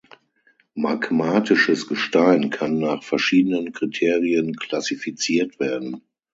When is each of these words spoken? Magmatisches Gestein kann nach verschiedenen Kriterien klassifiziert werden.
Magmatisches 0.73 1.87
Gestein 1.87 2.49
kann 2.49 2.79
nach 2.79 3.03
verschiedenen 3.03 3.71
Kriterien 3.71 4.55
klassifiziert 4.55 5.59
werden. 5.59 6.01